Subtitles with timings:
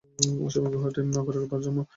[0.45, 1.79] অসমের গুয়াহাটি নগরে তার জন্ম।